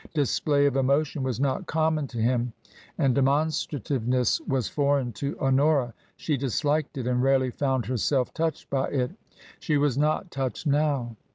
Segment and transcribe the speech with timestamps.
[0.15, 2.53] Display of emotion was not common to him,
[2.97, 5.93] and demonstrative ness was foreign to Honora.
[6.17, 9.11] She disliked it, and rarely found herself touched by it.
[9.59, 11.17] She was not touched now.